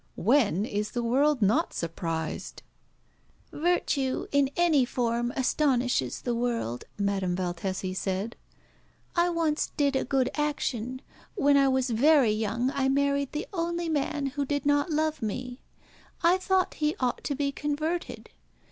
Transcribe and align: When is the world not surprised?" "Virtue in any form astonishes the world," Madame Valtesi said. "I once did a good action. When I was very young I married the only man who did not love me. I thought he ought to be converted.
When 0.17 0.65
is 0.65 0.93
the 0.93 1.03
world 1.03 1.43
not 1.43 1.75
surprised?" 1.75 2.63
"Virtue 3.51 4.25
in 4.31 4.49
any 4.57 4.83
form 4.83 5.31
astonishes 5.35 6.21
the 6.23 6.33
world," 6.33 6.85
Madame 6.97 7.35
Valtesi 7.35 7.93
said. 7.95 8.35
"I 9.15 9.29
once 9.29 9.71
did 9.77 9.95
a 9.95 10.03
good 10.03 10.31
action. 10.33 11.03
When 11.35 11.55
I 11.55 11.67
was 11.67 11.91
very 11.91 12.31
young 12.31 12.71
I 12.73 12.89
married 12.89 13.31
the 13.31 13.45
only 13.53 13.89
man 13.89 14.25
who 14.25 14.43
did 14.43 14.65
not 14.65 14.89
love 14.89 15.21
me. 15.21 15.59
I 16.23 16.39
thought 16.39 16.73
he 16.81 16.95
ought 16.99 17.23
to 17.25 17.35
be 17.35 17.51
converted. 17.51 18.31